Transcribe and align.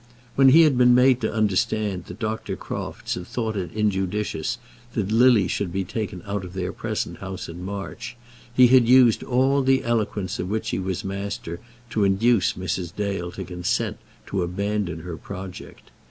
When 0.33 0.49
he 0.49 0.63
had 0.63 0.79
been 0.79 0.95
made 0.95 1.21
to 1.21 1.31
understand 1.31 2.05
that 2.05 2.17
Dr. 2.17 2.55
Crofts 2.55 3.13
had 3.13 3.27
thought 3.27 3.55
it 3.55 3.71
injudicious 3.71 4.57
that 4.93 5.11
Lily 5.11 5.47
should 5.47 5.71
be 5.71 5.83
taken 5.83 6.23
out 6.25 6.43
of 6.43 6.53
their 6.53 6.73
present 6.73 7.19
house 7.19 7.47
in 7.47 7.61
March, 7.63 8.17
he 8.51 8.65
had 8.65 8.87
used 8.89 9.21
all 9.21 9.61
the 9.61 9.83
eloquence 9.83 10.39
of 10.39 10.49
which 10.49 10.71
he 10.71 10.79
was 10.79 11.03
master 11.05 11.59
to 11.91 12.03
induce 12.03 12.53
Mrs. 12.53 12.95
Dale 12.95 13.29
to 13.33 13.43
consent 13.43 13.99
to 14.25 14.41
abandon 14.41 15.01
her 15.01 15.17
project. 15.17 15.91